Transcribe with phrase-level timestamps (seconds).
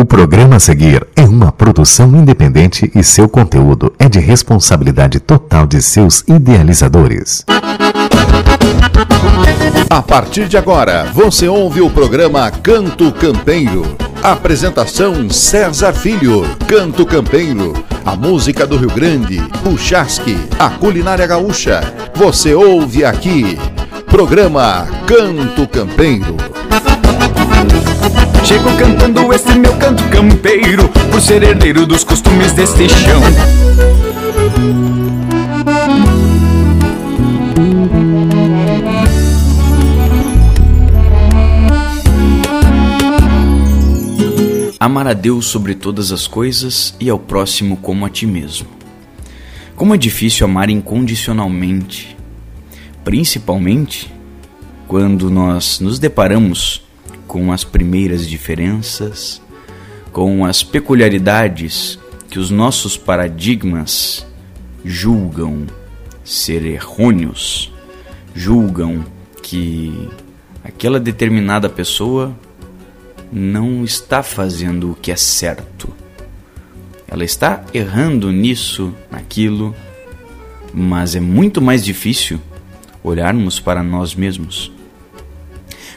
[0.00, 5.66] O programa a seguir é uma produção independente e seu conteúdo é de responsabilidade total
[5.66, 7.44] de seus idealizadores.
[9.90, 13.82] A partir de agora, você ouve o programa Canto Campeiro.
[14.22, 16.44] Apresentação César Filho.
[16.66, 17.74] Canto Campeiro.
[18.02, 19.38] A música do Rio Grande,
[19.70, 21.82] o chasque, a culinária gaúcha.
[22.14, 23.58] Você ouve aqui.
[24.06, 26.38] Programa Canto Campeiro.
[28.44, 33.20] Chego cantando esse meu canto campeiro, por ser herdeiro dos costumes deste chão.
[44.80, 48.66] Amar a Deus sobre todas as coisas e ao próximo como a ti mesmo.
[49.76, 52.16] Como é difícil amar incondicionalmente,
[53.04, 54.10] principalmente
[54.88, 56.82] quando nós nos deparamos
[57.30, 59.40] com as primeiras diferenças,
[60.10, 61.96] com as peculiaridades
[62.28, 64.26] que os nossos paradigmas
[64.84, 65.64] julgam
[66.24, 67.72] ser errôneos,
[68.34, 69.04] julgam
[69.44, 70.08] que
[70.64, 72.36] aquela determinada pessoa
[73.30, 75.88] não está fazendo o que é certo.
[77.06, 79.72] Ela está errando nisso, naquilo,
[80.74, 82.40] mas é muito mais difícil
[83.04, 84.72] olharmos para nós mesmos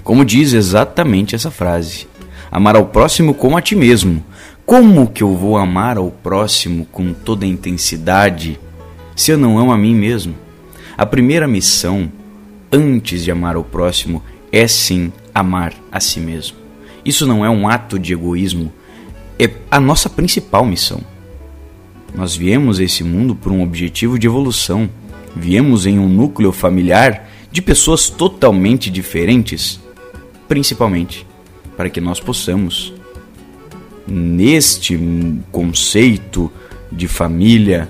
[0.03, 2.07] como diz exatamente essa frase:
[2.51, 4.23] amar ao próximo como a ti mesmo.
[4.65, 8.57] Como que eu vou amar ao próximo com toda a intensidade
[9.13, 10.35] se eu não amo a mim mesmo?
[10.97, 12.09] A primeira missão,
[12.71, 16.57] antes de amar ao próximo, é sim amar a si mesmo.
[17.03, 18.71] Isso não é um ato de egoísmo,
[19.37, 21.01] é a nossa principal missão.
[22.15, 24.89] Nós viemos a esse mundo por um objetivo de evolução.
[25.35, 29.82] Viemos em um núcleo familiar de pessoas totalmente diferentes
[30.47, 31.25] principalmente
[31.75, 32.93] para que nós possamos,
[34.07, 34.99] neste
[35.51, 36.51] conceito
[36.91, 37.89] de família,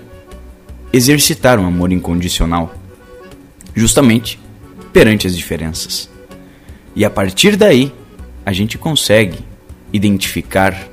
[0.91, 2.73] exercitar um amor incondicional,
[3.75, 4.39] justamente
[4.91, 6.09] perante as diferenças.
[6.95, 7.91] E a partir daí,
[8.45, 9.39] a gente consegue
[9.91, 10.87] identificar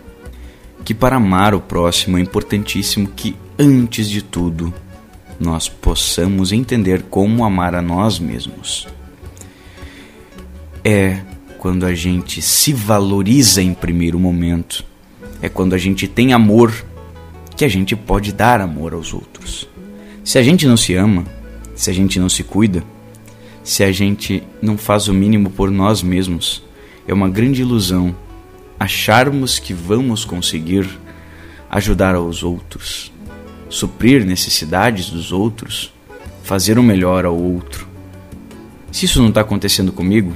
[0.84, 4.72] que para amar o próximo é importantíssimo que, antes de tudo,
[5.38, 8.88] nós possamos entender como amar a nós mesmos.
[10.82, 11.20] É
[11.60, 14.82] quando a gente se valoriza em primeiro momento.
[15.42, 16.72] É quando a gente tem amor
[17.54, 19.68] que a gente pode dar amor aos outros.
[20.24, 21.26] Se a gente não se ama,
[21.74, 22.82] se a gente não se cuida,
[23.62, 26.64] se a gente não faz o mínimo por nós mesmos,
[27.06, 28.16] é uma grande ilusão
[28.78, 30.88] acharmos que vamos conseguir
[31.68, 33.12] ajudar aos outros,
[33.68, 35.92] suprir necessidades dos outros,
[36.42, 37.86] fazer o melhor ao outro.
[38.90, 40.32] Se isso não está acontecendo comigo,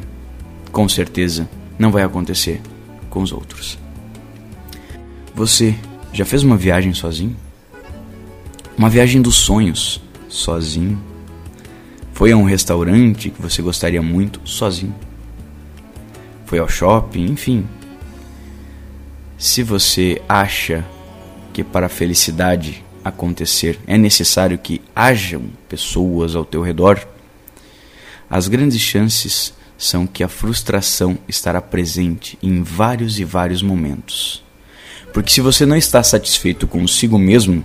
[0.75, 1.49] com certeza
[1.79, 2.61] não vai acontecer
[3.09, 3.79] com os outros.
[5.33, 5.77] Você
[6.13, 7.37] já fez uma viagem sozinho?
[8.77, 11.01] Uma viagem dos sonhos, sozinho?
[12.13, 14.95] Foi a um restaurante que você gostaria muito, sozinho?
[16.45, 17.69] Foi ao shopping, enfim.
[19.39, 20.85] Se você acha
[21.53, 27.07] que para a felicidade acontecer é necessário que hajam pessoas ao teu redor,
[28.29, 34.43] as grandes chances são que a frustração estará presente em vários e vários momentos.
[35.13, 37.65] Porque se você não está satisfeito consigo mesmo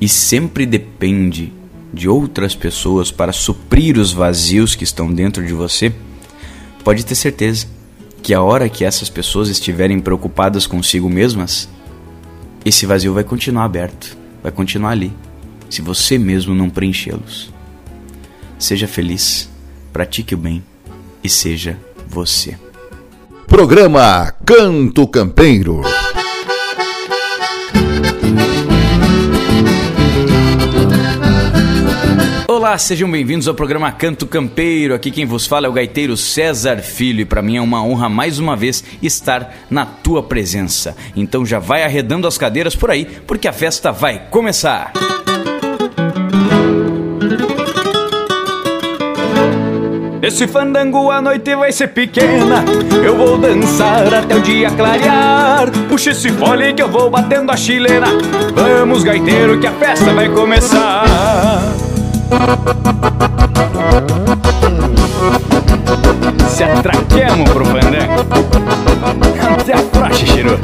[0.00, 1.52] e sempre depende
[1.92, 5.92] de outras pessoas para suprir os vazios que estão dentro de você,
[6.84, 7.66] pode ter certeza
[8.22, 11.68] que a hora que essas pessoas estiverem preocupadas consigo mesmas,
[12.64, 15.12] esse vazio vai continuar aberto, vai continuar ali,
[15.70, 17.52] se você mesmo não preenchê-los.
[18.58, 19.48] Seja feliz,
[19.92, 20.62] pratique o bem
[21.26, 21.76] e seja
[22.06, 22.56] você.
[23.48, 25.82] Programa Canto Campeiro.
[32.46, 34.94] Olá, sejam bem-vindos ao programa Canto Campeiro.
[34.94, 38.08] Aqui quem vos fala é o gaiteiro César Filho e para mim é uma honra
[38.08, 40.96] mais uma vez estar na tua presença.
[41.16, 44.92] Então já vai arredando as cadeiras por aí, porque a festa vai começar.
[50.26, 52.64] Esse fandango a noite vai ser pequena.
[53.00, 55.70] Eu vou dançar até o dia clarear.
[55.88, 58.08] Puxa esse fole que eu vou batendo a chilena
[58.52, 61.04] Vamos gaiteiro que a festa vai começar.
[66.48, 68.26] Se atraquemos pro fandango.
[69.60, 70.58] Até a praxe, Chiru.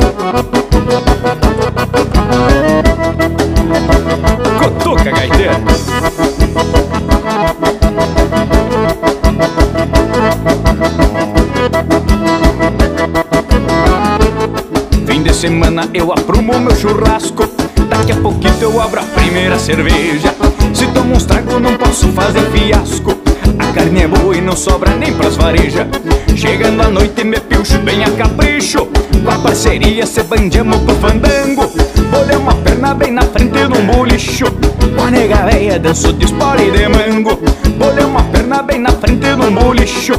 [4.59, 6.32] Cotoca, gaiteiro
[15.43, 17.43] semana eu aprumo meu churrasco.
[17.89, 20.33] Daqui a pouquinho eu abro a primeira cerveja.
[20.73, 23.19] Se tomo uns trago, não posso fazer fiasco.
[23.59, 25.89] A carne é boa e não sobra nem pras varejas.
[26.37, 28.87] Chegando à noite, me pilcho bem a capricho.
[28.87, 31.69] Com a parceria, se bandiamo pro fandango.
[32.13, 34.45] Bolei uma perna bem na frente num bolicho.
[34.97, 37.37] Com a nega véia, danço de espora e de mango.
[37.79, 40.15] Bolei uma perna bem na frente num bolicho.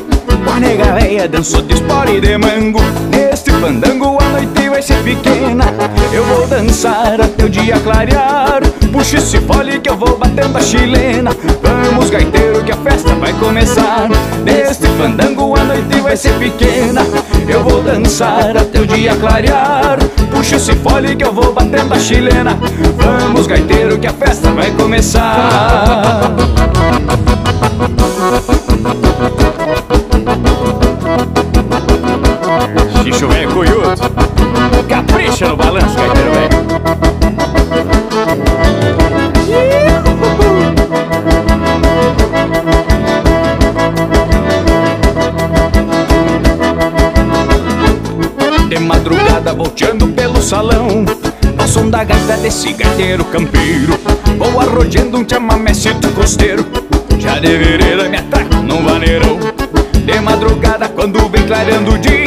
[0.45, 2.79] Com a nega véia, danço de espora e de mango.
[3.09, 5.65] Neste fandango, a noite vai ser pequena.
[6.11, 8.61] Eu vou dançar até o dia clarear.
[8.91, 11.31] Puxa esse fole que eu vou batendo a chilena.
[11.61, 14.09] Vamos, gaiteiro, que a festa vai começar.
[14.43, 17.01] Neste fandango, a noite vai ser pequena.
[17.47, 19.97] Eu vou dançar até o dia clarear.
[20.31, 22.57] Puxa esse fole que eu vou batendo a chilena.
[22.97, 26.31] Vamos, gaiteiro, que a festa vai começar.
[33.13, 33.93] Xixo velho cunhudo
[34.89, 36.63] Capricha no balanço, gaiteiro velho
[48.67, 51.05] De madrugada volteando pelo salão
[51.59, 53.99] Ao som da gaita desse gaiteiro campeiro
[54.39, 56.65] Vou arrodeando um chamamecito costeiro
[57.19, 59.39] Já de vereda me atraco num vaneirão.
[60.05, 62.22] De madrugada quando vem clareando o dia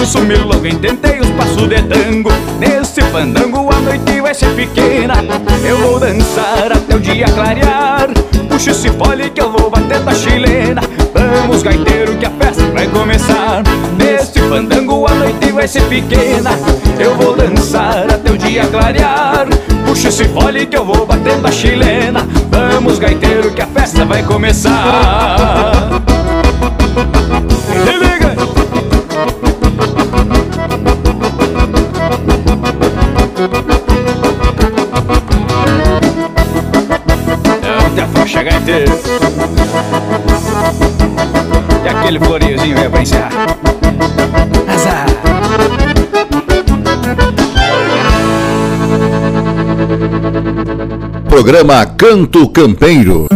[0.00, 2.30] gurias Danço milonga e tentei uns passos de tango.
[2.58, 5.14] Nesse fandango a noite vai ser pequena.
[5.62, 8.08] Eu vou dançar até o dia clarear.
[8.48, 10.80] Puxa esse fole que eu vou bater a chilena.
[11.12, 13.62] Vamos gaiteiro que a festa vai começar.
[13.98, 16.50] Neste fandango a noite vai ser pequena.
[16.98, 19.46] Eu vou dançar até o dia clarear.
[19.86, 22.26] Puxa esse fole que eu vou batendo a chilena.
[22.50, 25.89] Vamos gaiteiro que a festa vai começar
[42.20, 43.30] Aquele floreiozinho é pra encerrar.
[44.68, 45.06] Azar.
[51.28, 53.26] Programa Canto Campeiro.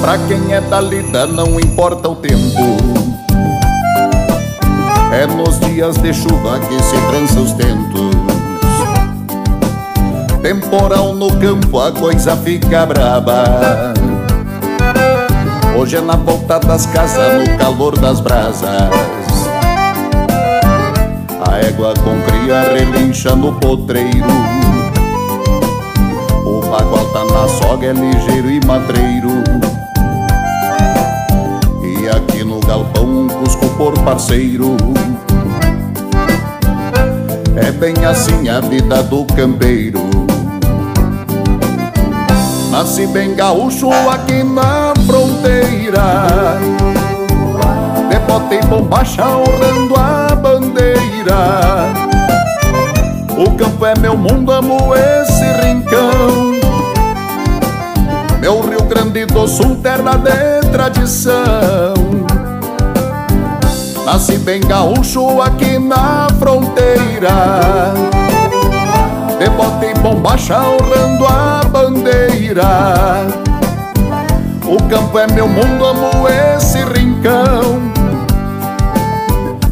[0.00, 2.43] Pra quem é da lida não importa o tempo
[5.94, 8.14] dias de chuva que se trança os tentos.
[10.42, 13.94] Temporal no campo a coisa fica braba.
[15.76, 18.90] Hoje é na volta das casas, no calor das brasas.
[21.48, 24.28] A égua com cria relincha no potreiro.
[26.46, 29.42] O bagual tá na soga, é ligeiro e matreiro.
[31.82, 34.76] E aqui no galpão um cusco por parceiro
[37.56, 40.00] É bem assim a vida do campeiro.
[42.70, 46.58] Nasci bem gaúcho aqui na fronteira.
[48.48, 51.92] De bombacha honrando a bandeira.
[53.36, 56.52] O campo é meu mundo, amo esse rincão.
[58.40, 62.13] Meu Rio Grande do Sul, terra de tradição
[64.04, 67.94] Nasci bem gaúcho aqui na fronteira.
[69.38, 73.26] De bota e bombacha honrando a bandeira.
[74.66, 77.92] O campo é meu mundo, amo esse rincão.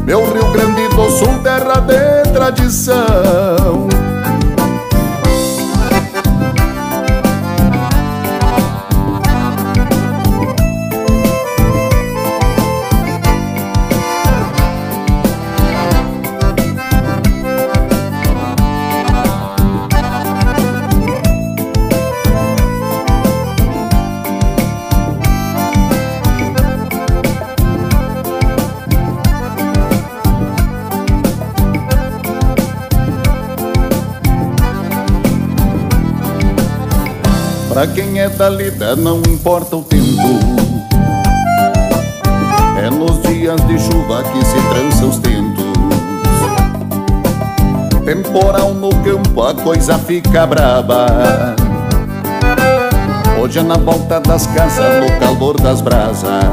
[0.03, 3.92] Meu Rio Grande do Sul, terra de tradição
[37.83, 40.39] Pra quem é da lida não importa o tempo.
[42.81, 45.65] É nos dias de chuva que se trança os tentos.
[48.05, 51.07] Temporal no campo a coisa fica braba.
[53.41, 56.45] Hoje é na volta das casas, no calor das brasas.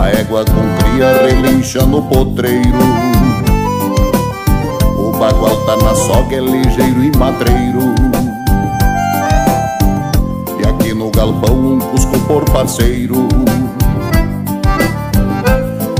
[0.00, 2.78] A égua com cria relincha no potreiro.
[4.96, 8.11] O bagual tá na soga, é ligeiro e madreiro
[11.22, 13.28] galpão um cusco por parceiro.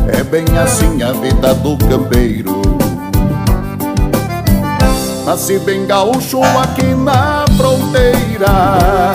[0.09, 2.61] É bem assim a vida do campeiro.
[5.25, 9.15] Nasci bem gaúcho aqui na fronteira.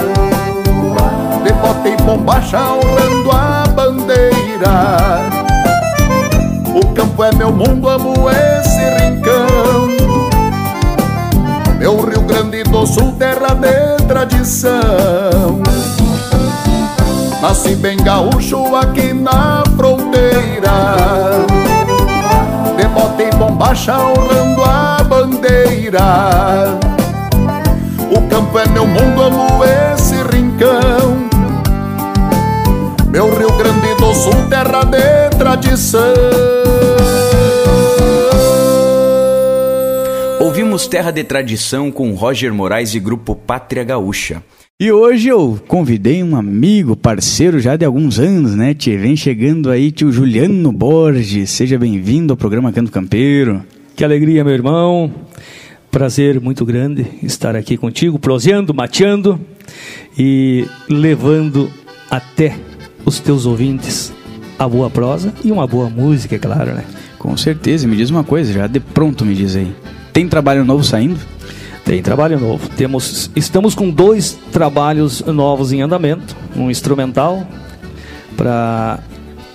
[1.44, 5.28] De bota e bombacha honrando a bandeira.
[6.74, 9.90] O campo é meu mundo, amo esse rincão.
[11.78, 15.77] Meu Rio Grande do Sul, terra de tradição
[17.42, 21.46] Nasci bem gaúcho aqui na fronteira.
[22.76, 26.80] De bota e bombacha honrando a bandeira.
[28.10, 29.64] O campo é meu mundo, amo
[29.94, 31.28] esse rincão.
[33.10, 36.14] Meu Rio Grande do Sul, terra de tradição.
[40.40, 44.42] Ouvimos Terra de Tradição com Roger Moraes e grupo Pátria Gaúcha.
[44.80, 49.00] E hoje eu convidei um amigo, parceiro já de alguns anos, né, tio?
[49.00, 51.50] Vem chegando aí, tio Juliano Borges.
[51.50, 53.64] Seja bem-vindo ao programa Canto Campeiro.
[53.96, 55.12] Que alegria, meu irmão.
[55.90, 59.42] Prazer muito grande estar aqui contigo, proseando, mateando
[60.16, 61.72] e levando
[62.08, 62.56] até
[63.04, 64.14] os teus ouvintes
[64.60, 66.84] a boa prosa e uma boa música, é claro, né?
[67.18, 69.74] Com certeza, me diz uma coisa, já de pronto me diz aí.
[70.14, 71.20] Tem trabalho novo saindo?
[71.88, 72.68] Tem trabalho novo.
[72.76, 77.48] Temos, estamos com dois trabalhos novos em andamento, um instrumental
[78.36, 79.00] para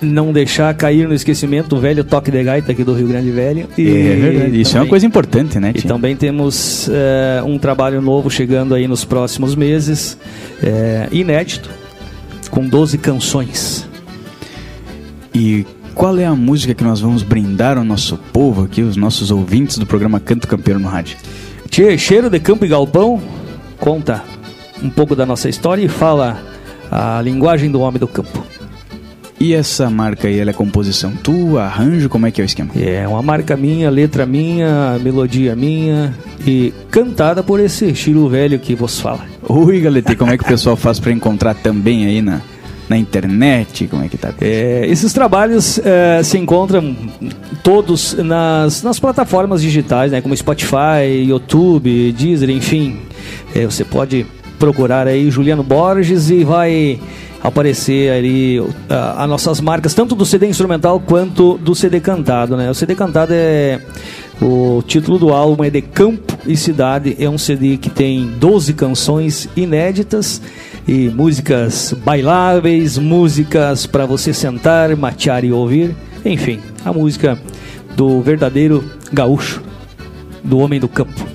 [0.01, 3.67] não deixar cair no esquecimento o velho toque de gaita aqui do Rio Grande Velho.
[3.77, 5.73] E é verdade, isso também, é uma coisa importante, né?
[5.75, 10.17] E também temos é, um trabalho novo chegando aí nos próximos meses,
[10.61, 11.69] é, inédito,
[12.49, 13.87] com 12 canções.
[15.35, 19.29] E qual é a música que nós vamos brindar ao nosso povo aqui, os nossos
[19.29, 21.15] ouvintes do programa Canto Campeiro no Rádio?
[21.73, 23.19] Tchê, Cheiro de Campo e Galpão
[23.79, 24.23] conta
[24.83, 26.39] um pouco da nossa história e fala
[26.91, 28.45] a linguagem do homem do campo.
[29.39, 32.69] E essa marca aí, ela é composição tua, arranjo, como é que é o esquema?
[32.75, 36.13] É uma marca minha, letra minha, melodia minha
[36.45, 39.25] e cantada por esse Chiro velho que vos fala.
[39.49, 42.39] Oi, galete, como é que o pessoal faz para encontrar também aí na,
[42.89, 43.87] na internet?
[43.87, 44.33] Como é que tá?
[44.41, 46.95] É, esses trabalhos é, se encontram
[47.63, 52.99] todos nas, nas plataformas digitais, né, como Spotify, YouTube, Deezer, enfim.
[53.55, 54.25] É, você pode
[54.59, 56.99] procurar aí Juliano Borges e vai
[57.43, 58.71] aparecer ali uh,
[59.17, 62.69] as nossas marcas, tanto do CD instrumental quanto do CD cantado, né?
[62.69, 63.81] O CD cantado é
[64.41, 68.73] o título do álbum é De Campo e Cidade, é um CD que tem 12
[68.73, 70.41] canções inéditas
[70.87, 77.39] e músicas bailáveis, músicas para você sentar, matear e ouvir, enfim, a música
[77.95, 79.61] do verdadeiro gaúcho,
[80.43, 81.25] do homem do campo.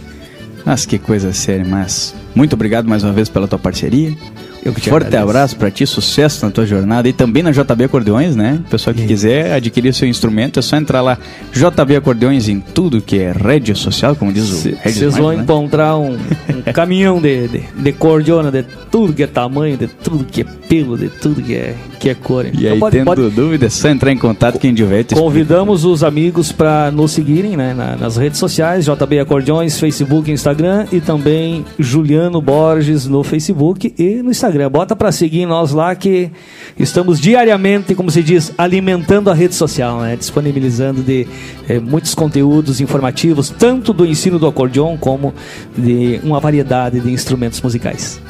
[0.64, 4.14] Mas que coisa séria, mas muito obrigado mais uma vez pela tua parceria.
[4.62, 5.30] Eu que te Forte agradeço.
[5.30, 8.60] abraço para ti, sucesso na tua jornada e também na JB Acordeões, né?
[8.70, 11.18] Pessoal que quiser adquirir seu instrumento, é só entrar lá
[11.52, 15.42] JB Acordeões em tudo que é rede social, como diz o Vocês vão né?
[15.42, 20.24] encontrar um, um caminhão de, de, de cordiona, de tudo que é tamanho, de tudo
[20.24, 22.46] que é pelo, de tudo que é, que é cor.
[22.46, 25.00] E Então aí, pode- tendo pode- dúvida, é só entrar em contato quem tiver.
[25.00, 25.20] explica.
[25.20, 30.86] Convidamos os amigos para nos seguirem né, na- nas redes sociais, JB Acordeões, Facebook, Instagram
[30.92, 34.70] e também Juliano Borges no Facebook e no Instagram.
[34.70, 36.30] Bota para seguir nós lá que
[36.78, 41.26] estamos diariamente, como se diz, alimentando a rede social, né, disponibilizando de
[41.68, 45.34] eh, muitos conteúdos informativos, tanto do ensino do acordeon como
[45.76, 48.20] de uma variedade de instrumentos musicais.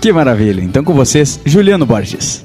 [0.00, 0.62] Que maravilha.
[0.62, 2.44] Então com vocês, Juliano Borges.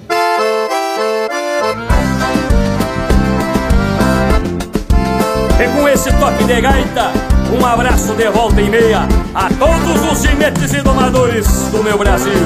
[6.05, 7.13] Esse toque de gaita,
[7.57, 12.33] um abraço de volta e meia a todos os ginetes e domadores do meu Brasil.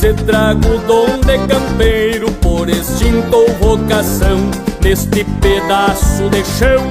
[0.00, 4.50] Se trago o dom de campeiro por instinto vocação
[4.82, 6.90] Neste pedaço de chão,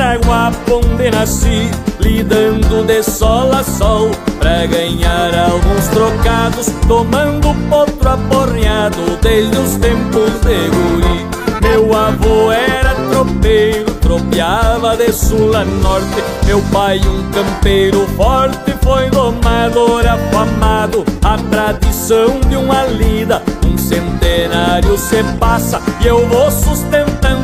[0.00, 4.10] água onde nasci Lidando de sol a sol.
[4.38, 9.18] Pra ganhar alguns trocados Tomando potro aporreado.
[9.20, 11.26] Desde os tempos de guri
[11.60, 12.90] Meu avô era
[13.20, 16.22] tropeiro, tropeava de sul a norte.
[16.46, 21.04] Meu pai um campeiro forte, foi domador afamado.
[21.22, 25.80] A tradição de uma lida, um centenário se passa.
[26.00, 27.39] E eu vou sustentando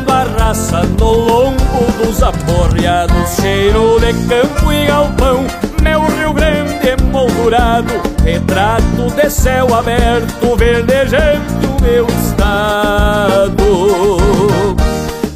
[0.47, 5.45] no lombo dos aporreados Cheiro de campo e galpão
[5.83, 13.57] Meu Rio Grande emoldurado Retrato de céu aberto Verdejando meu estado.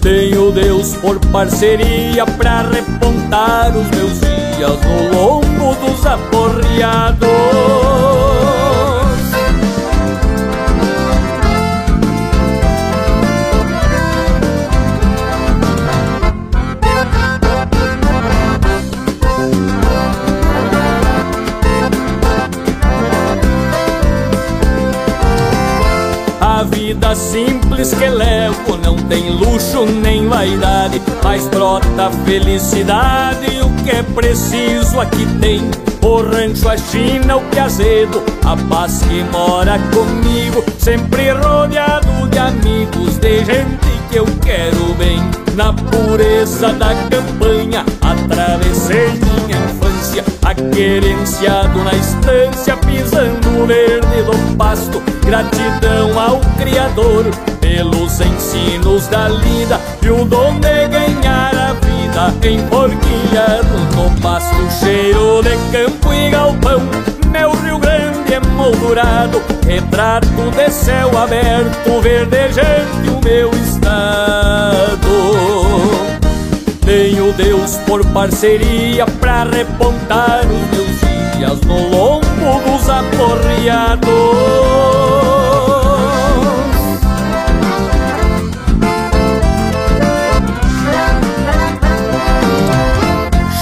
[0.00, 7.28] Tenho Deus por parceria Pra repontar os meus dias No lombo dos aporreados
[27.00, 33.46] vida simples que levo não tem luxo nem vaidade, mas brota felicidade.
[33.62, 35.62] O que é preciso aqui tem
[36.02, 43.16] o rancho, a China, o azedo, a paz que mora comigo, sempre rodeado de amigos,
[43.16, 45.18] de gente que eu quero bem.
[45.54, 49.89] Na pureza da campanha, atravessei minha infância,
[50.80, 55.02] aquerenciado na estância, pisando o verde do pasto.
[55.26, 57.26] Gratidão ao Criador
[57.60, 64.56] pelos ensinos da lida e o dom de ganhar a vida enforquilhado no pasto.
[64.80, 66.80] Cheiro de campo e galpão,
[67.30, 74.99] meu Rio Grande emoldurado, retrato de céu aberto, verdejante o meu estado.
[76.90, 81.00] Tenho Deus por parceria pra repontar os meus
[81.36, 84.10] dias no lombo dos aporreados.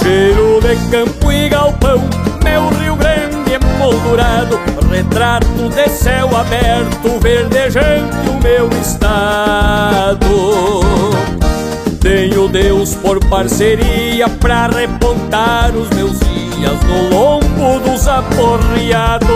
[0.01, 2.01] Cheiro de campo e galpão,
[2.43, 4.59] meu Rio Grande emoldurado,
[4.89, 10.19] retrato de céu aberto, verdejante o meu estado.
[11.99, 19.27] Tenho Deus por parceria pra repontar os meus dias no lombo dos aporreados.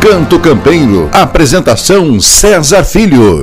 [0.00, 1.10] Canto Campeiro.
[1.12, 3.42] Apresentação César Filho.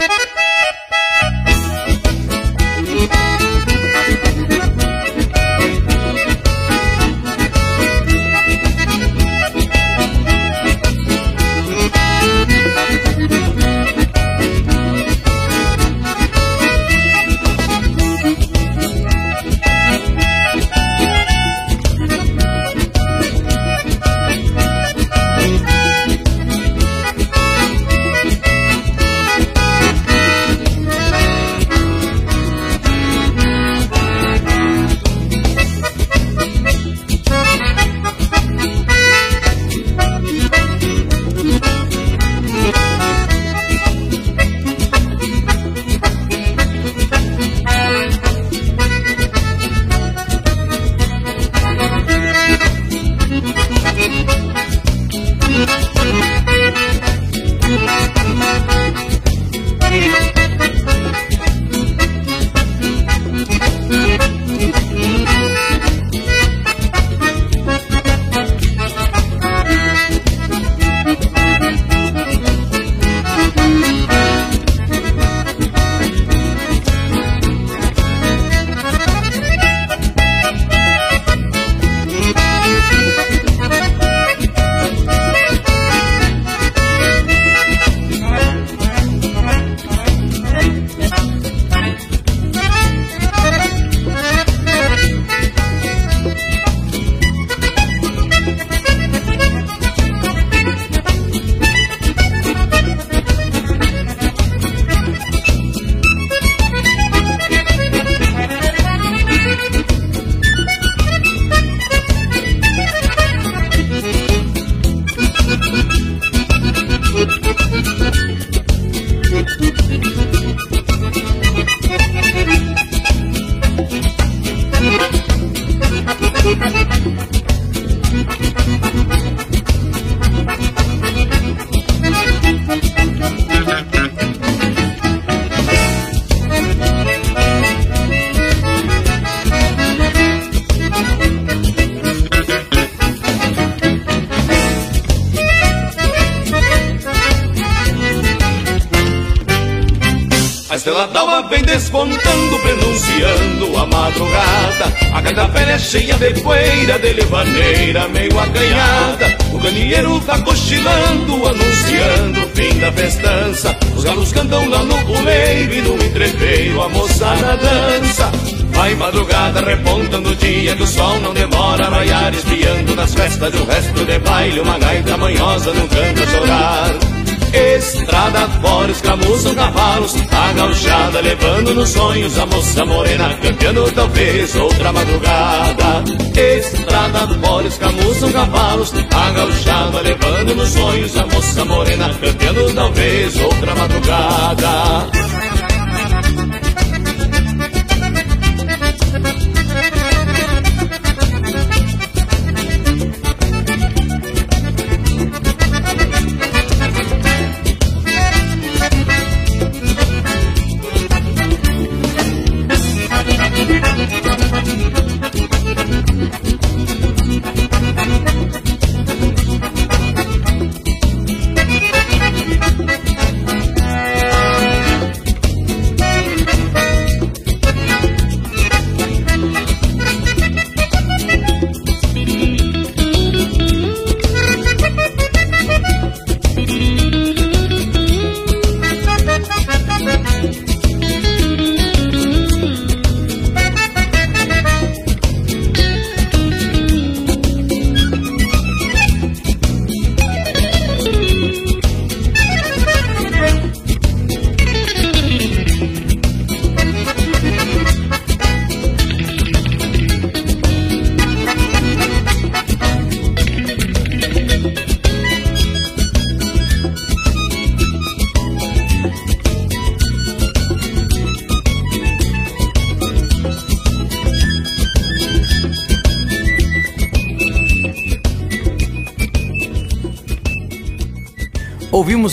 [156.33, 159.37] De poeira, de levaneira meio acanhada.
[159.53, 163.77] O galinheiro tá cochilando, anunciando o fim da festança.
[163.95, 168.31] Os galos cantam lá no puleiro e no entreveiro a moçada dança.
[168.71, 173.49] Vai madrugada repontando o dia que o sol não demora a raiar Espiando nas festas
[173.53, 177.14] de um resto de baile Uma gaita manhosa não canta chorar
[177.55, 184.91] Estrada fora escravuzam cavalos A gauchada levando nos sonhos A moça morena cantando talvez outra
[184.91, 186.03] madrugada.
[186.35, 193.73] Estrada fora escravuzam cavalos A gauchada levando nos sonhos A moça morena cantando talvez outra
[193.73, 195.34] madrugada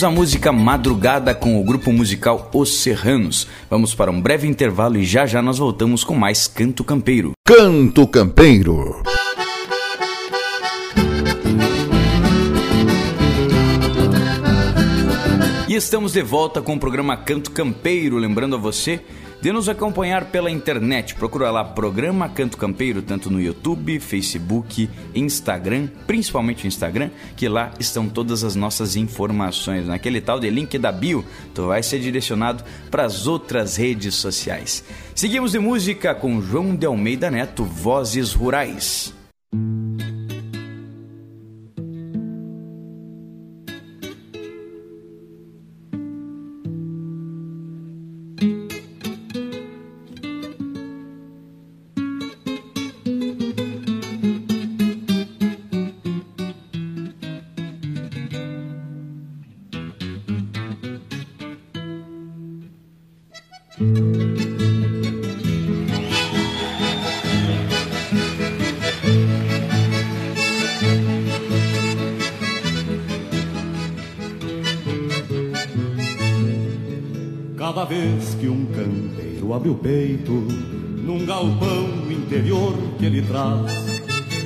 [0.02, 3.46] Ouvimos a música Madrugada com o grupo musical Os Serranos.
[3.70, 7.32] Vamos para um breve intervalo e já já nós voltamos com mais Canto Campeiro.
[7.46, 9.00] Canto Campeiro.
[15.68, 19.00] E estamos de volta com o programa Canto Campeiro, lembrando a você
[19.42, 21.16] de nos acompanhar pela internet.
[21.16, 28.08] Procura lá Programa Canto Campeiro, tanto no YouTube, Facebook, Instagram, principalmente Instagram, que lá estão
[28.08, 29.88] todas as nossas informações.
[29.88, 34.84] Naquele tal de link da bio, tu vai ser direcionado para as outras redes sociais.
[35.12, 39.12] Seguimos de música com João de Almeida Neto, Vozes Rurais.
[39.52, 40.11] abre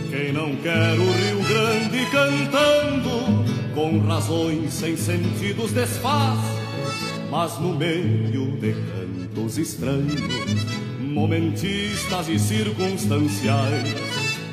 [0.09, 6.39] Quem não quer o Rio Grande cantando, com razões sem sentidos desfaz,
[7.29, 10.21] mas no meio de cantos estranhos,
[11.01, 13.93] momentistas e circunstanciais,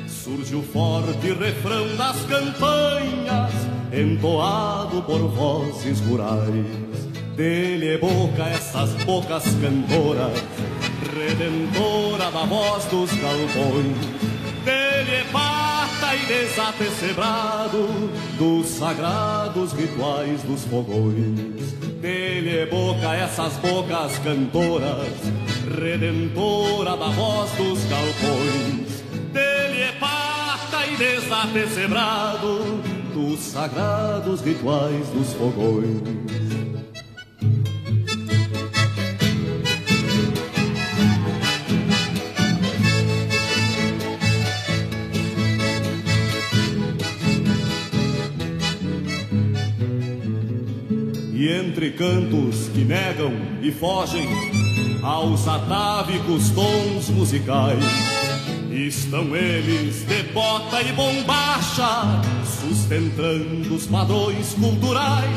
[0.08, 3.52] surge o forte refrão das campanhas,
[3.92, 6.66] entoado por vozes rurais.
[7.36, 10.42] Dele é boca essas bocas cantoras,
[11.14, 13.96] redentora da voz dos galpões.
[14.64, 21.72] Dele é pata e desatecebrado dos sagrados rituais dos fogões.
[22.00, 25.14] Dele é boca essas bocas cantoras,
[25.80, 29.02] redentora da voz dos galpões.
[29.32, 32.82] Dele é pata e desatecebrado
[33.14, 36.43] dos sagrados rituais dos fogões.
[51.96, 54.26] Cantos que negam e fogem
[55.02, 57.84] aos atávicos tons musicais.
[58.70, 65.30] Estão eles de bota e bombacha, sustentando os padrões culturais.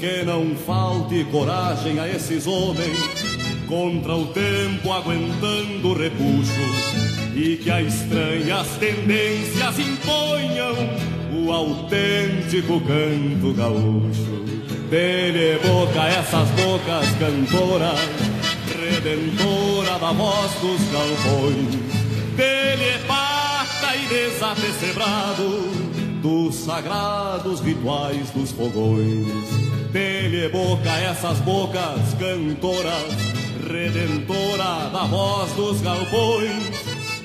[0.00, 2.98] Que não falte coragem a esses homens
[3.66, 6.98] contra o tempo aguentando repuxo
[7.34, 10.74] e que as estranhas tendências imponham
[11.44, 14.37] o autêntico canto gaúcho.
[14.90, 18.00] Dele boca essas bocas cantoras,
[18.74, 21.74] redentora da voz dos galpões.
[22.34, 25.88] Dele pata e desatecebrado
[26.22, 29.28] dos sagrados rituais dos fogões.
[29.92, 33.12] Dele boca essas bocas cantoras,
[33.70, 36.64] redentora da voz dos galpões.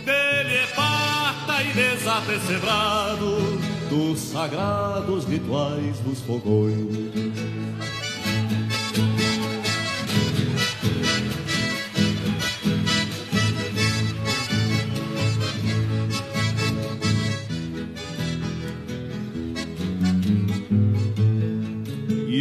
[0.04, 3.58] Dele pata e desatecebrado
[3.90, 7.53] dos sagrados rituais dos fogões.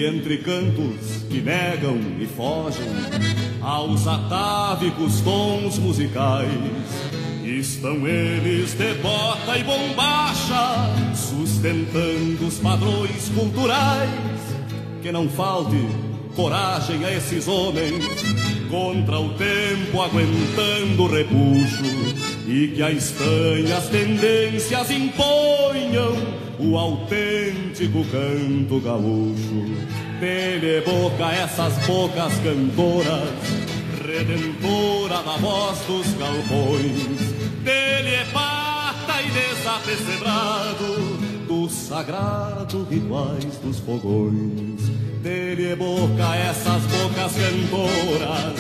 [0.03, 2.89] E entre cantos que negam e fogem
[3.61, 6.51] aos atávicos tons musicais,
[7.45, 14.11] estão eles de bota e bombacha, sustentando os padrões culturais.
[15.01, 15.87] Que não falte
[16.35, 18.05] coragem a esses homens
[18.69, 26.15] contra o tempo aguentando repuxo e que as estranhas tendências imponham
[26.59, 29.77] o autêntico canto gaúcho.
[30.21, 33.31] Dele boca essas bocas cantoras,
[34.07, 37.33] redentora da voz dos galpões.
[37.65, 44.81] Dele é pata e desapecebrado dos sagrados rituais dos fogões.
[45.23, 48.59] Dele é boca essas bocas cantoras,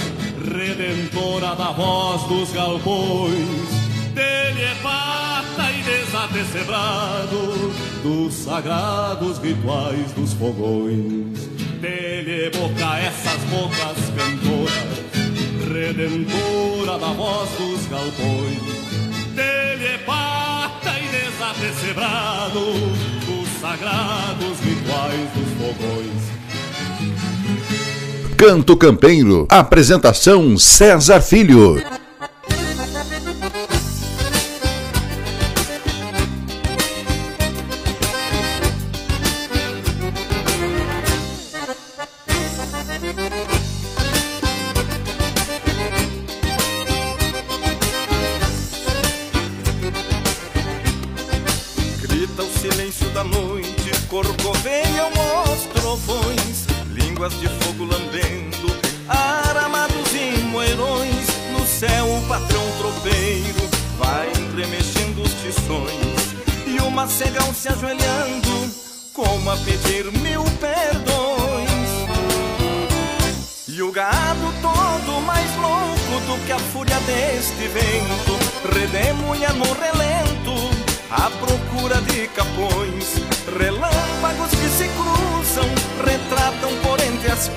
[0.52, 3.82] redentora da voz dos galpões.
[4.14, 11.48] Dele é pata e desatecebrado dos sagrados rituais dos fogões.
[11.80, 19.34] Dele é boca essas bocas cantoras, redentora da voz dos galpões.
[19.34, 22.60] Dele é pata e desatecebrado
[23.26, 26.41] dos sagrados rituais dos fogões.
[28.44, 29.46] Canto Campeiro.
[29.48, 31.80] Apresentação César Filho.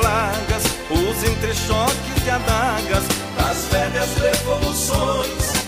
[0.05, 3.03] Entre as plagas Os entrechoques de adagas
[3.37, 5.65] das velhas revoluções.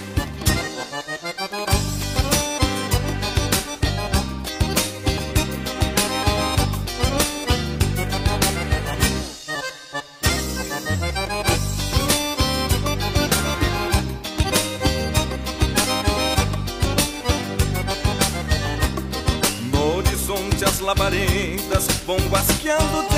[20.88, 23.17] Labaredas vão guasqueando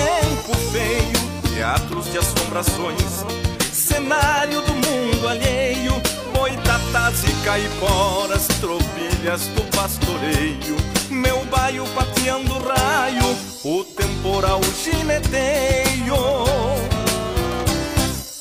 [7.50, 10.78] caiporas, tropilhas do pastoreio.
[11.10, 16.16] Meu baio pateando raio, o temporal gineteio.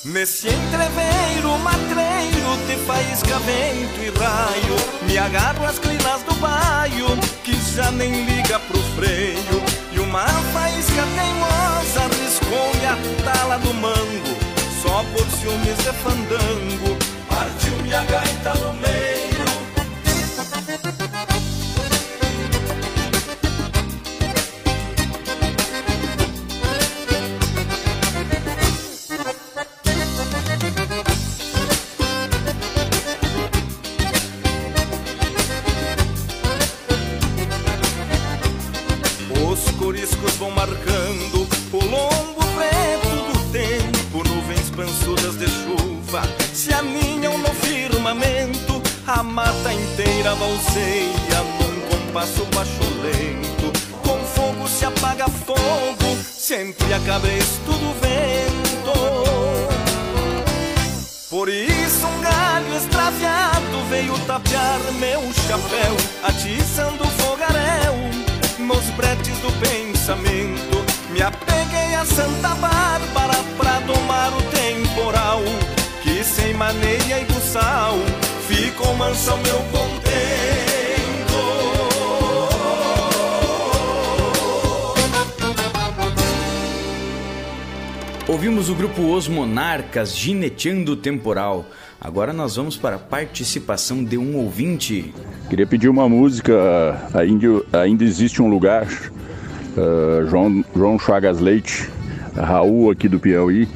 [0.04, 4.76] Nesse entreveiro matreiro de faísca, vento e raio.
[5.06, 7.06] Me agarro às crinas do baio
[7.42, 9.62] Que já nem liga pro freio.
[9.90, 14.36] E uma faísca teimosa riscou-me a tala do mango
[14.82, 17.07] Só por ciúmes de fandango
[17.38, 19.27] Partiu-me a gaita no meio
[65.58, 67.94] chapéu, atiçando fogaréu
[68.58, 70.84] nos bretes do pensamento.
[71.10, 75.42] Me apeguei a Santa Bárbara pra domar o temporal,
[76.02, 77.96] que sem maneia e buçal
[78.46, 80.08] ficou mansa o meu contento.
[88.28, 91.66] Ouvimos o grupo Os Monarcas gineteando o temporal.
[92.00, 95.12] Agora nós vamos para a participação de um ouvinte.
[95.50, 96.54] Queria pedir uma música,
[97.12, 101.88] ainda, ainda existe um lugar, uh, João, João Chagas Leite,
[102.36, 103.68] Raul aqui do Piauí.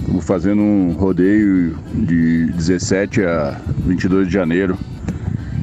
[0.00, 4.78] Estamos fazendo um rodeio de 17 a 22 de janeiro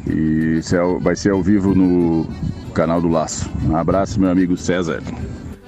[0.07, 0.59] e
[1.01, 2.27] vai ser ao vivo no
[2.73, 3.49] canal do Laço.
[3.67, 5.01] Um abraço, meu amigo César.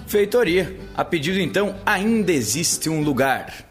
[0.06, 0.78] Feitoria.
[0.96, 3.67] A pedido então, ainda existe um lugar.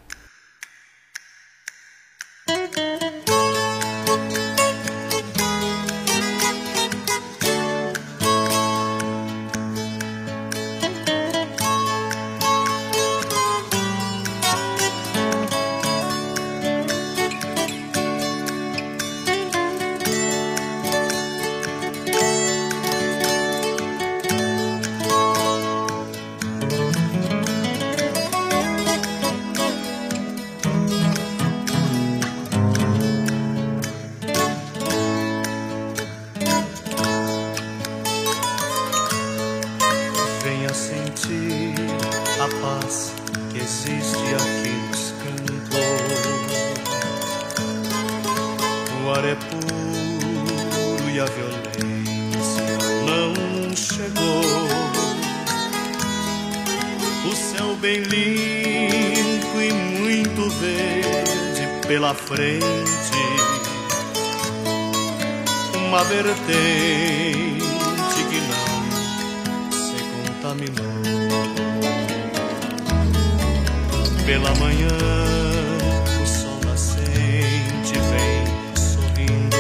[74.26, 74.88] pela manhã
[76.20, 79.56] o sol nascente vem sorrindo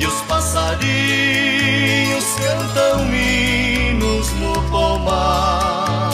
[0.00, 6.10] e os passarinhos cantam minos no pomar.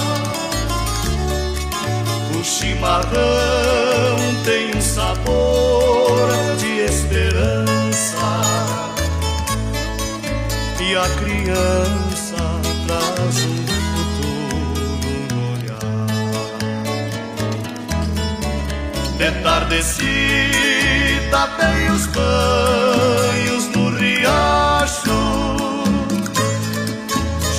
[2.38, 3.08] O chimarrão
[4.44, 8.18] tem um sabor de esperança
[10.78, 11.87] e a criança
[19.48, 20.04] Enardeci,
[21.30, 25.56] tapei os banhos no riacho.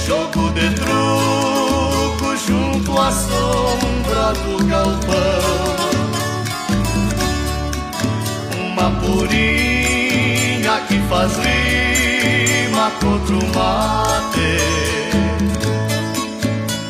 [0.06, 5.42] Jogo de truco junto à sombra do galpão.
[8.56, 14.58] Uma purinha que faz rima contra o mate.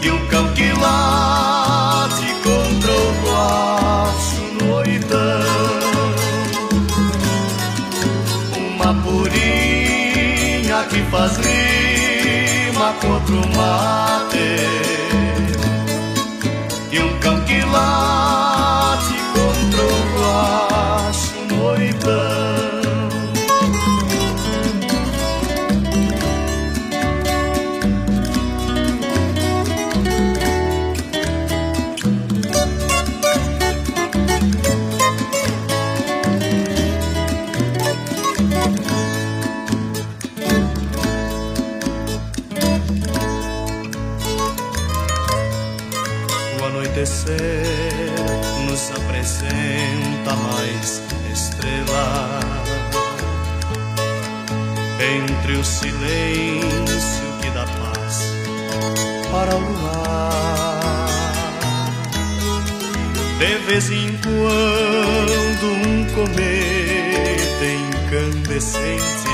[0.01, 1.28] E um cão que lá
[11.10, 14.38] faz rima contra o mate.
[16.91, 18.59] E um cão que lá
[55.49, 58.23] entre o silêncio que dá paz
[59.31, 61.09] para o luar.
[63.39, 69.30] De vez em quando um cometa incandescente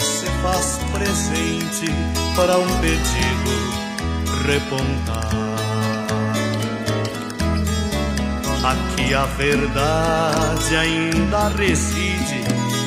[0.00, 1.86] se faz presente
[2.36, 3.54] para um pedido
[4.46, 5.28] repontar.
[8.64, 12.17] Aqui a verdade ainda resiste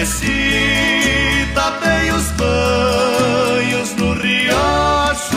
[0.00, 5.36] Tardeci, tapei os banhos no riacho,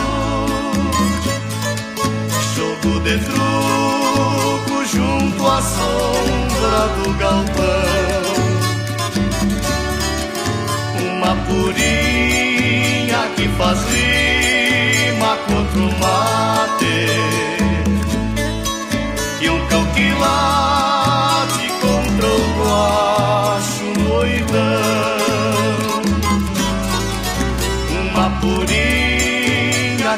[2.56, 8.34] jogo de truco junto à sombra do galpão.
[11.12, 16.43] Uma purinha que faz rima contra o mate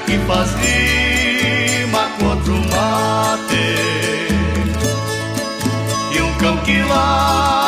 [0.05, 3.65] que faz rima contra o mate.
[6.15, 7.64] E um cão que late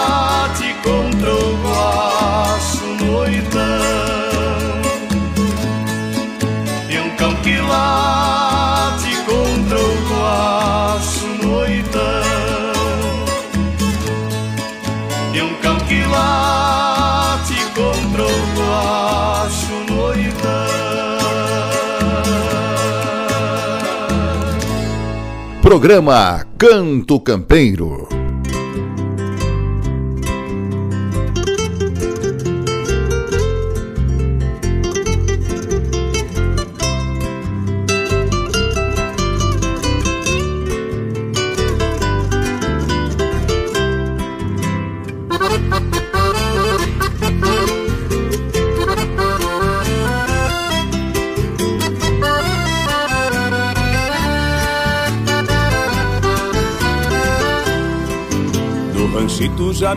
[25.67, 28.16] Programa Canto Campeiro.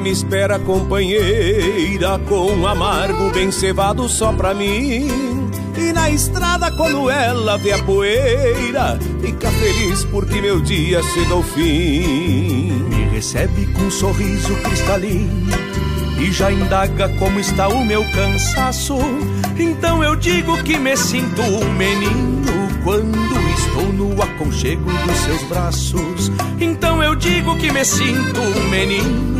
[0.00, 5.08] Me espera companheira Com um amargo bem cevado só pra mim.
[5.76, 11.42] E na estrada quando ela vê a poeira Fica feliz porque meu dia chega ao
[11.42, 12.72] fim.
[12.88, 15.52] Me recebe com um sorriso cristalino
[16.18, 18.98] E já indaga como está o meu cansaço.
[19.58, 22.40] Então eu digo que me sinto um menino
[22.82, 23.18] quando
[23.58, 26.32] estou no aconchego dos seus braços.
[26.58, 29.39] Então eu digo que me sinto um menino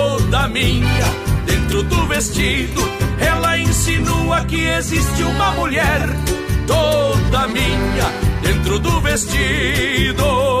[0.31, 1.05] toda minha
[1.45, 2.81] dentro do vestido.
[3.19, 6.07] Ela insinua que existe uma mulher
[6.65, 8.07] toda minha
[8.41, 10.60] dentro do vestido.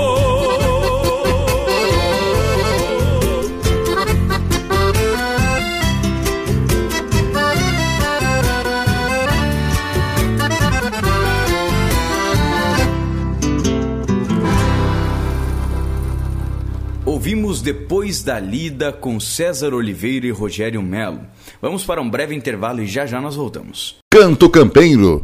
[17.61, 21.21] Depois da lida com César Oliveira e Rogério Melo.
[21.61, 23.97] Vamos para um breve intervalo e já já nós voltamos.
[24.11, 25.21] Canto Campeiro.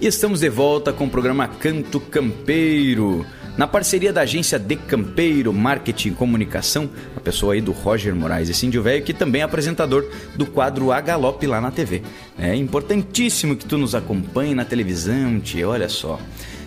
[0.00, 3.26] E estamos de volta com o programa Canto Campeiro.
[3.56, 8.48] Na parceria da agência De Campeiro Marketing e Comunicação, a pessoa aí do Roger Moraes
[8.48, 12.02] e Cindio Velho, que também é apresentador do quadro A Galope lá na TV.
[12.38, 16.20] É importantíssimo que tu nos acompanhe na televisão, tia, olha só.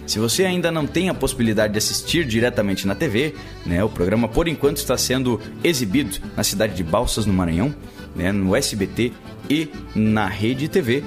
[0.05, 3.35] Se você ainda não tem a possibilidade de assistir diretamente na TV,
[3.65, 7.73] né, o programa por enquanto está sendo exibido na cidade de Balsas, no Maranhão,
[8.15, 9.11] né, no SBT
[9.49, 11.03] e na Rede TV.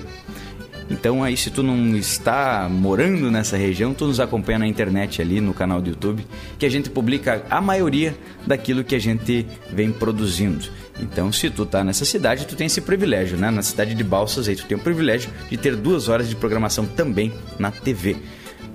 [0.90, 5.40] Então aí se tu não está morando nessa região, tu nos acompanha na internet ali
[5.40, 6.26] no canal do YouTube,
[6.59, 8.14] que a gente publica a maioria
[8.47, 10.66] daquilo que a gente vem produzindo.
[11.01, 13.51] Então, se tu tá nessa cidade, tu tem esse privilégio, né?
[13.51, 16.86] Na cidade de Balsas aí tu tem o privilégio de ter duas horas de programação
[16.86, 18.16] também na TV.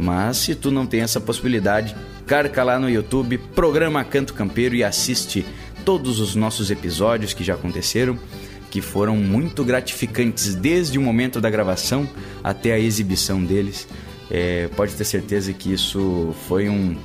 [0.02, 1.94] Mas se tu não tem essa possibilidade,
[2.26, 5.46] carca lá no YouTube, programa Canto Campeiro e assiste
[5.84, 8.18] todos os nossos episódios que já aconteceram,
[8.72, 12.08] que foram muito gratificantes desde o momento da gravação
[12.42, 13.90] até a exibição deles.
[14.32, 16.96] É, pode ter certeza que isso foi um,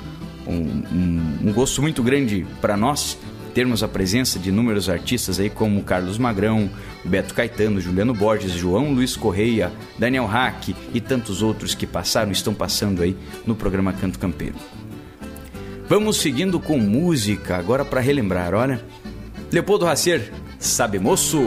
[0.47, 3.19] um, um, um gosto muito grande para nós
[3.55, 6.69] termos a presença de inúmeros artistas aí como Carlos Magrão,
[7.05, 12.33] Beto Caetano, Juliano Borges, João Luiz Correia, Daniel Hack e tantos outros que passaram e
[12.33, 14.57] estão passando aí no programa Canto Campeiro.
[15.89, 18.85] Vamos seguindo com música agora para relembrar, olha.
[19.53, 21.41] Leopoldo Racer, Sabe Moço?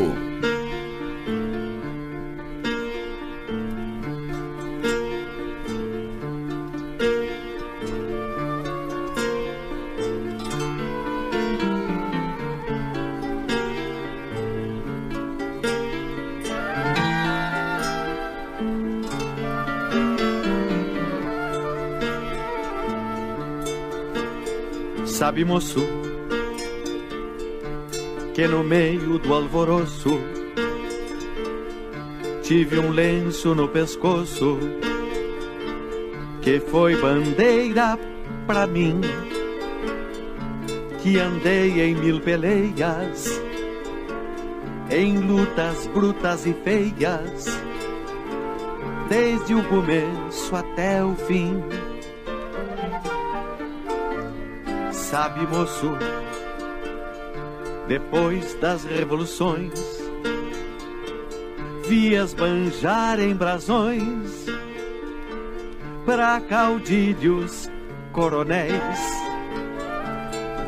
[25.28, 25.86] Sabe, moço,
[28.34, 30.22] que no meio do alvoroço
[32.42, 34.58] tive um lenço no pescoço
[36.42, 38.00] que foi bandeira
[38.48, 39.02] pra mim.
[41.04, 43.42] Que andei em mil peleias,
[44.90, 47.62] em lutas brutas e feias,
[49.10, 51.62] desde o começo até o fim.
[55.18, 55.98] Sabe, moço,
[57.88, 59.74] depois das revoluções,
[61.88, 64.46] vias banjar em brasões
[66.06, 67.68] para caudilhos,
[68.12, 69.00] coronéis,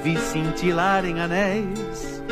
[0.01, 2.23] vi cintilar em anéis,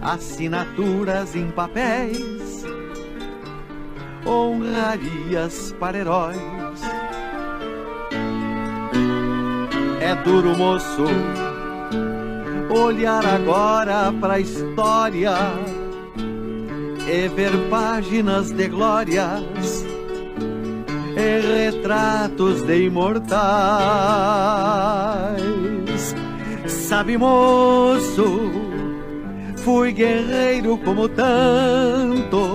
[0.00, 2.64] assinaturas em papéis,
[4.24, 6.61] honrarias para heróis.
[10.14, 11.04] Duro, moço,
[12.70, 15.34] olhar agora pra história
[17.08, 19.84] e ver páginas de glórias
[21.16, 23.32] e retratos de imortais.
[26.66, 28.52] Sabe, moço,
[29.56, 32.52] fui guerreiro como tantos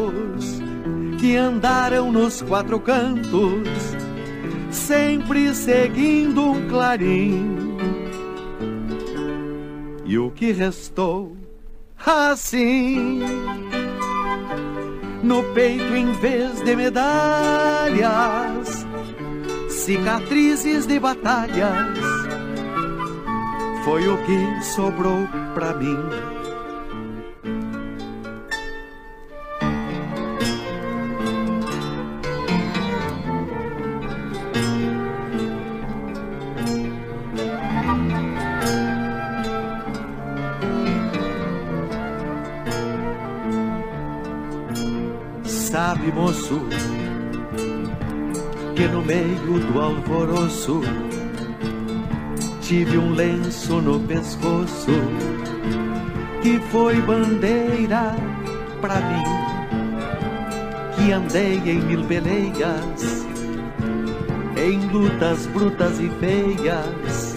[1.20, 3.68] que andaram nos quatro cantos,
[4.88, 7.58] sempre seguindo um clarim.
[10.06, 11.36] E o que restou
[12.06, 13.20] assim?
[15.22, 18.88] No peito, em vez de medalhas,
[19.70, 21.98] cicatrizes de batalhas,
[23.84, 26.37] foi o que sobrou pra mim.
[46.12, 46.62] Moço,
[48.76, 50.82] que no meio do alvoroço
[52.62, 54.92] tive um lenço no pescoço
[56.42, 58.16] que foi bandeira
[58.82, 59.48] pra mim.
[60.96, 63.26] Que que andei em mil peleias,
[64.58, 67.36] em lutas brutas e feias,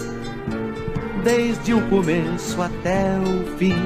[1.23, 3.77] desde o começo até o fim.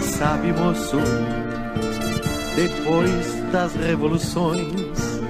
[0.00, 0.98] Sabe, moço,
[2.54, 5.20] depois das revoluções,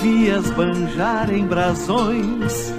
[0.00, 2.72] vias banjar em brasões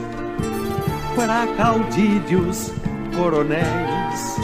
[1.15, 2.71] para caudilhos,
[3.15, 4.35] coronéis,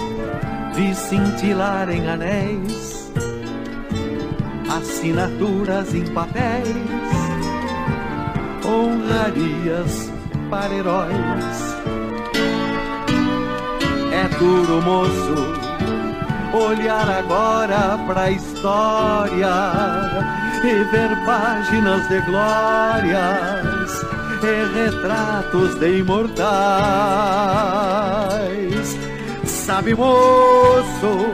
[0.73, 3.11] vi cintilar em anéis,
[4.69, 6.75] assinaturas em papéis,
[8.65, 10.09] honrarias
[10.49, 11.69] para heróis.
[14.11, 15.58] É duro, moço,
[16.57, 19.49] olhar agora pra história
[20.63, 24.05] e ver páginas de glórias
[24.43, 26.49] e retratos de imortais.
[29.45, 31.25] Sabe, moço,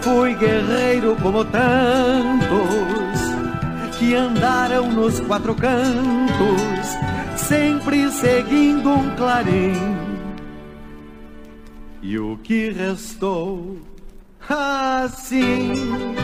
[0.00, 2.86] fui guerreiro como tantos
[3.98, 6.86] que andaram nos quatro cantos,
[7.36, 9.96] sempre seguindo um clarim.
[12.02, 13.78] E o que restou
[14.48, 16.14] assim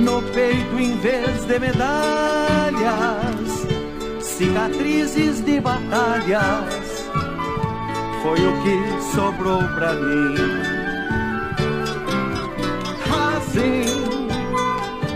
[0.00, 3.66] no peito em vez de medalhas,
[4.20, 7.04] cicatrizes de batalhas,
[8.22, 8.78] foi o que
[9.14, 10.36] sobrou pra mim.
[13.36, 13.84] Assim,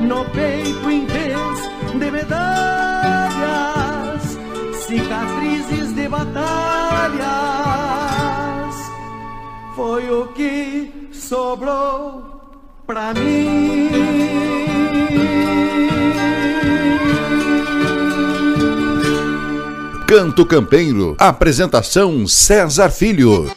[0.02, 4.36] no peito em vez de medalhas,
[4.86, 7.24] cicatrizes de batalhas,
[9.74, 12.22] foi o que sobrou
[12.86, 13.88] pra mim.
[20.06, 21.16] Canto Campeiro.
[21.18, 23.50] Apresentação César Filho.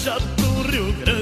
[0.00, 1.19] Brancancha do Rio Grande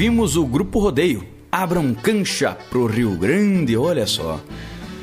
[0.00, 1.22] ouvimos o Grupo Rodeio.
[1.52, 4.40] Abram cancha pro Rio Grande, olha só.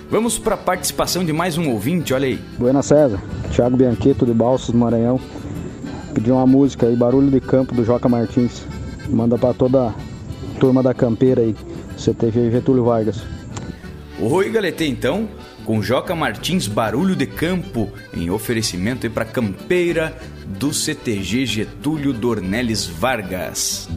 [0.09, 2.39] Vamos para a participação de mais um ouvinte, olha aí.
[2.57, 3.21] Buena César,
[3.55, 5.19] Thiago Biancheto de Balsas, Maranhão.
[6.15, 8.65] Pedi uma música aí, Barulho de Campo do Joca Martins.
[9.07, 9.93] Manda para toda a
[10.59, 11.55] turma da campeira aí,
[11.95, 13.21] CTG Getúlio Vargas.
[14.19, 15.29] Oi, Galete, então,
[15.63, 20.17] com Joca Martins Barulho de Campo, em oferecimento aí para campeira
[20.57, 23.87] do CTG Getúlio Dornelles Vargas.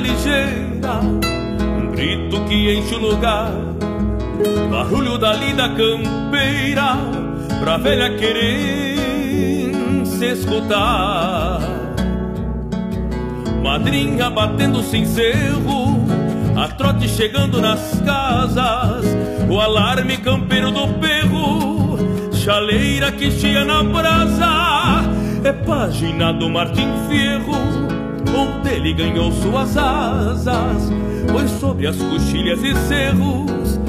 [0.00, 3.52] Ligeira, um grito que enche o lugar,
[4.70, 5.34] barulho da
[5.68, 6.96] campeira,
[7.60, 9.70] pra velha querer
[10.04, 11.60] se escutar.
[13.62, 16.04] Madrinha batendo sem cerro,
[16.56, 19.04] a trote chegando nas casas,
[19.48, 21.98] o alarme campeiro do perro,
[22.32, 25.04] chaleira que chia na brasa,
[25.44, 30.90] é página do Martim Fierro, onde ele ganhou suas asas,
[31.30, 33.80] pois sobre as coxilhas e cerros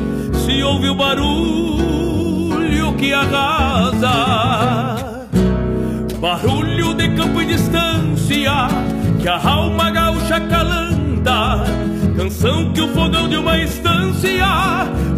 [0.46, 4.12] se ouve o barulho que arrasa.
[6.20, 8.68] Barulho de campo e distância
[9.20, 11.64] que a alma gaúcha calanta.
[12.16, 14.48] Canção que o fogão de uma estância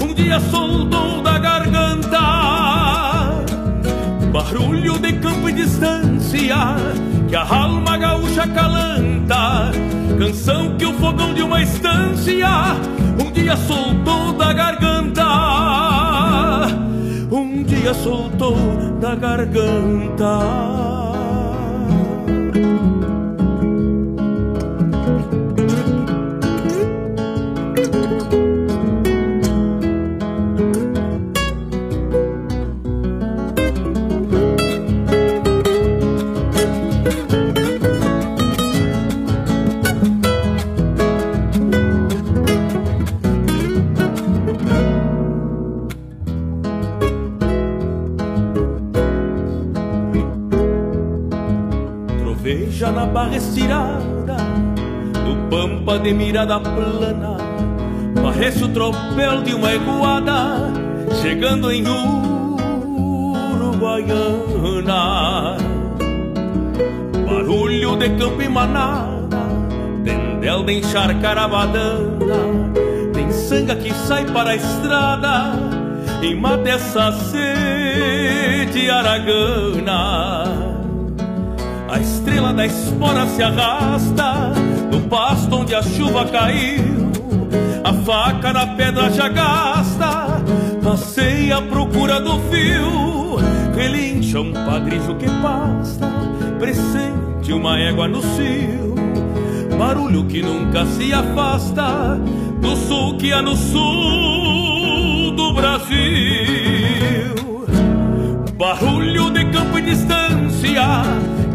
[0.01, 2.19] um dia soltou da garganta.
[4.31, 6.75] Barulho de campo e distância
[7.33, 9.71] que a alma gaúcha calanta.
[10.19, 12.47] Canção que o fogão de uma estância
[13.19, 15.25] um dia soltou da garganta.
[17.31, 18.55] Um dia soltou
[19.01, 20.92] da garganta.
[55.99, 57.37] De mirada plana,
[58.21, 60.71] parece o tropel de uma eguada
[61.21, 61.83] chegando em
[63.53, 65.57] Uruguaiana.
[67.25, 69.37] Barulho de campo e manada,
[70.03, 72.71] tendel de encharcar a badana,
[73.13, 75.53] tem sanga que sai para a estrada
[76.21, 80.43] e mata essa sede aragana.
[81.89, 84.53] A estrela da espora se arrasta
[84.93, 87.11] no pasto onde a chuva caiu.
[87.83, 90.41] A faca na pedra já gasta,
[90.83, 93.37] passeia à procura do fio.
[93.75, 96.11] Relincha um padrijo que pasta,
[96.59, 98.93] pressente uma égua no cio.
[99.77, 102.19] Barulho que nunca se afasta
[102.61, 105.95] do sul que há no sul do Brasil.
[108.55, 110.83] Barulho de campo e distância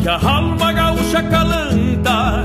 [0.00, 2.44] que a alma gaúcha calanta,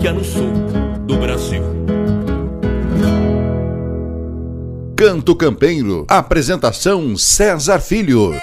[0.00, 0.50] que é no sul
[1.06, 1.62] do Brasil.
[4.96, 6.06] Canto Campeiro.
[6.08, 8.34] Apresentação César Filho.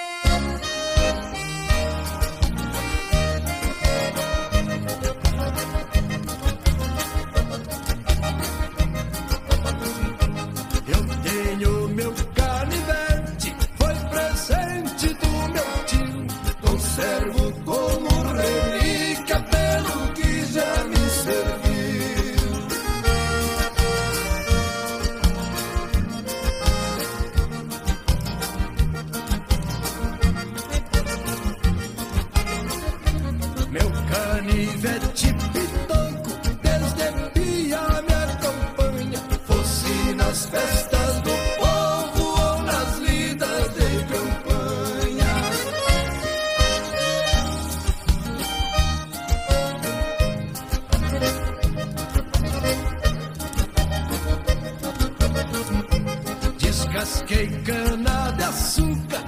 [57.28, 59.27] Casquei cana de açúcar,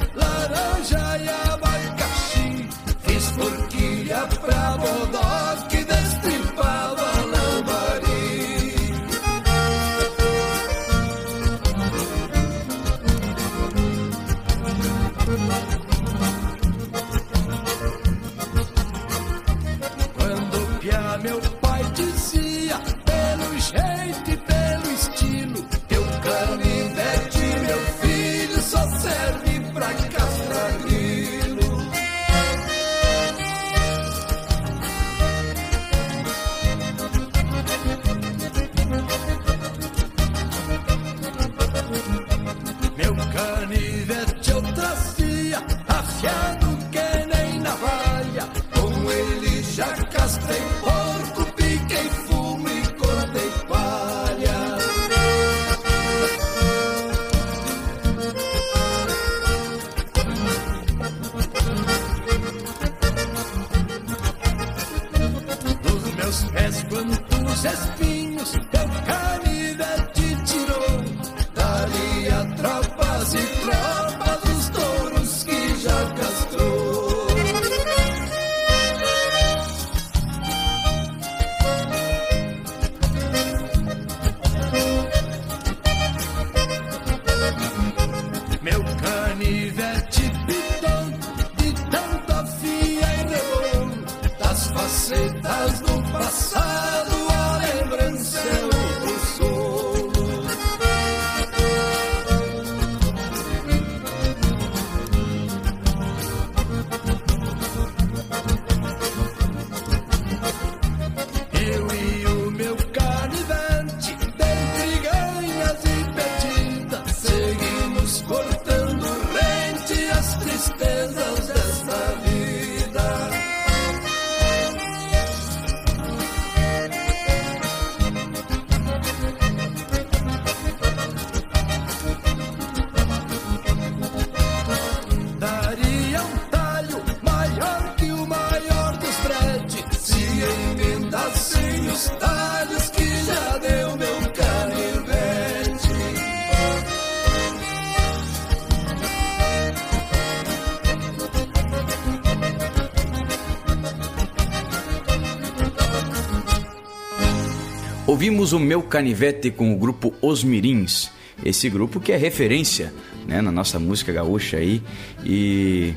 [158.53, 161.11] o Meu Canivete com o grupo Os Mirins.
[161.44, 162.92] Esse grupo que é referência
[163.26, 164.82] né, na nossa música gaúcha aí.
[165.24, 165.94] E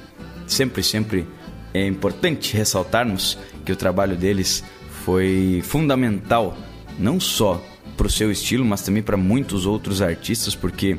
[0.47, 1.27] sempre, sempre
[1.73, 4.63] é importante ressaltarmos que o trabalho deles
[5.03, 6.57] foi fundamental,
[6.97, 7.61] não só
[7.97, 10.97] para o seu estilo, mas também para muitos outros artistas, porque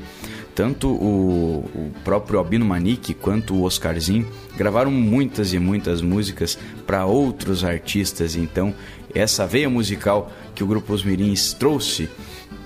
[0.55, 4.26] tanto o, o próprio Albino Manique quanto o Oscarzinho
[4.57, 8.36] gravaram muitas e muitas músicas para outros artistas.
[8.36, 8.72] Então,
[9.14, 12.08] essa veia musical que o grupo Os Mirins trouxe,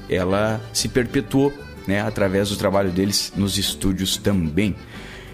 [0.08, 1.52] ela se perpetuou
[1.86, 4.74] né, através do trabalho deles nos estúdios também.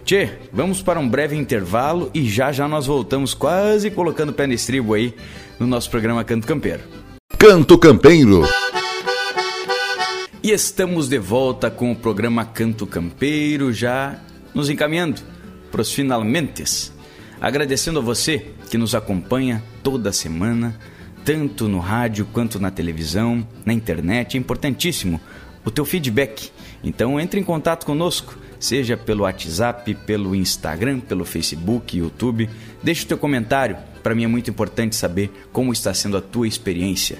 [0.04, 4.46] Tchê, vamos para um breve intervalo e já já nós voltamos quase colocando o pé
[4.46, 5.14] no estribo aí
[5.58, 6.82] no nosso programa Canto Campeiro.
[7.38, 8.42] Canto Campeiro.
[10.42, 14.18] E estamos de volta com o programa Canto Campeiro, já
[14.52, 15.22] nos encaminhando
[15.72, 16.92] para os finalmente.
[17.40, 20.78] Agradecendo a você que nos acompanha toda semana,
[21.24, 24.36] tanto no rádio quanto na televisão, na internet.
[24.36, 25.20] É importantíssimo
[25.64, 26.50] o teu feedback.
[26.82, 32.48] Então entre em contato conosco, seja pelo WhatsApp, pelo Instagram, pelo Facebook, YouTube.
[32.82, 33.76] Deixe o teu comentário.
[34.02, 37.18] Para mim é muito importante saber como está sendo a tua experiência.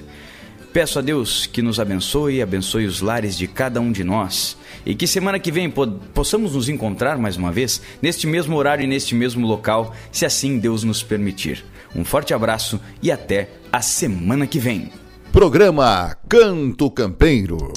[0.71, 4.93] Peço a Deus que nos abençoe, abençoe os lares de cada um de nós e
[4.93, 8.87] que semana que vem po possamos nos encontrar mais uma vez neste mesmo horário e
[8.87, 11.63] neste mesmo local, se assim Deus nos permitir.
[11.95, 14.91] Um forte abraço e até a semana que vem.
[15.31, 17.71] Programa Canto Campeiro.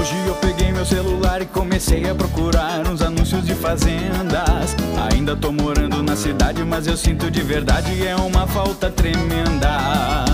[0.00, 4.31] Hoje eu peguei meu celular e comecei a procurar uns anúncios de fazendas.
[6.72, 10.24] Mas eu sinto de verdade é uma falta tremenda.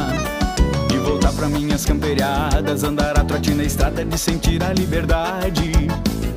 [0.89, 5.73] De voltar pra minhas camperiadas, andar a trote na estrada, de sentir a liberdade.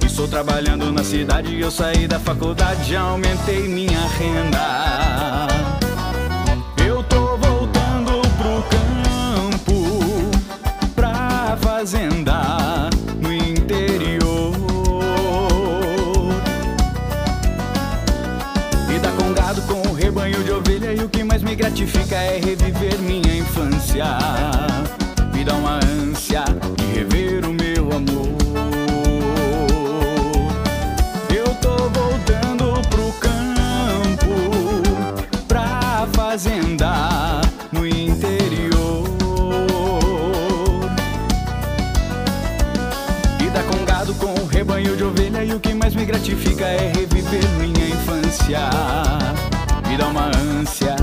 [0.05, 5.70] Estou trabalhando na cidade, eu saí da faculdade, aumentei minha renda.
[21.61, 24.17] Gratifica é reviver minha infância.
[25.31, 26.43] Me dá uma ânsia
[26.75, 28.35] de rever o meu amor.
[31.29, 34.33] Eu tô voltando pro campo,
[35.47, 37.41] pra fazenda
[37.71, 39.07] no interior.
[43.39, 47.47] Lida com gado, com rebanho de ovelha e o que mais me gratifica é reviver
[47.59, 49.50] minha infância.
[49.91, 50.95] Me dá uma ânsia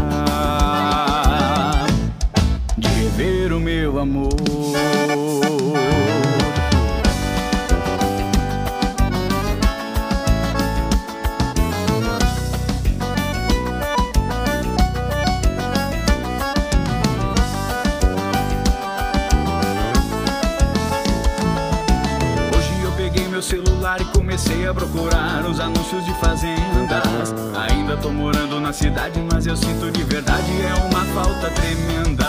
[2.78, 4.32] de rever o meu amor.
[22.56, 26.14] Hoje eu peguei meu celular e comecei a procurar os anúncios de
[28.08, 32.26] tô morando na cidade, mas eu sinto de verdade é uma falta tremenda.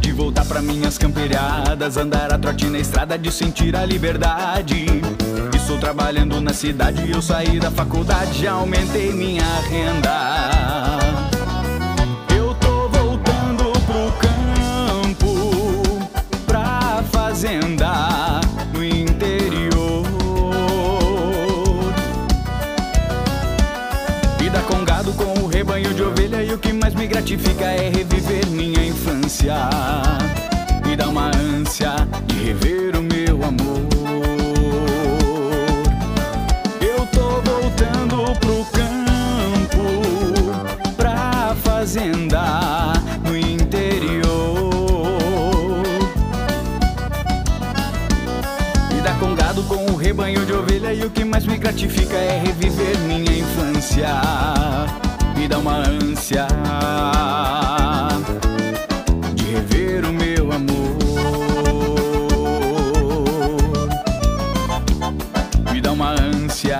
[0.00, 4.86] De voltar pra minhas camperiadas, andar a trote na estrada, de sentir a liberdade.
[5.54, 10.98] Estou trabalhando na cidade, eu saí da faculdade, já aumentei minha renda.
[12.36, 14.12] Eu tô voltando pro
[15.08, 15.98] campo,
[16.46, 17.79] pra fazenda
[26.60, 29.54] que mais me gratifica é reviver minha infância.
[30.86, 31.94] Me dá uma ânsia
[32.26, 33.80] de rever o meu amor.
[36.80, 39.84] Eu tô voltando pro campo,
[40.96, 42.92] pra fazenda
[43.24, 44.30] no interior.
[48.92, 52.40] Vida com gado, com o rebanho de ovelha e o que mais me gratifica é
[52.44, 55.09] reviver minha infância.
[55.40, 56.46] Me dá uma ânsia
[59.34, 60.98] de rever o meu amor.
[65.72, 66.78] Me dá uma ânsia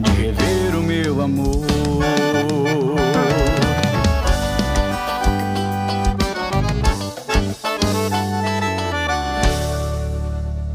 [0.00, 1.66] de rever o meu amor.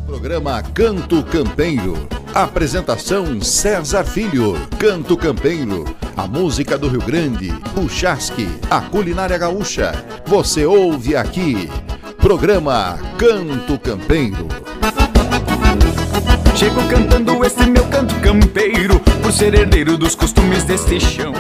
[0.06, 2.21] Programa Canto Campeiro.
[2.34, 4.56] Apresentação César Filho.
[4.80, 5.84] Canto Campeiro.
[6.16, 7.52] A música do Rio Grande.
[7.76, 8.48] O chasque.
[8.70, 9.92] A culinária gaúcha.
[10.26, 11.70] Você ouve aqui.
[12.20, 14.48] Programa Canto Campeiro.
[16.56, 21.34] Chego cantando esse meu canto campeiro, por ser herdeiro dos costumes deste chão.